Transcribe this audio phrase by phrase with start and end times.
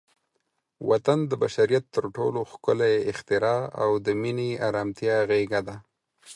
[0.89, 5.75] وطن د بشریت تر ټولو ښکلی اختراع او د مینې، ارامتیا غېږه ده.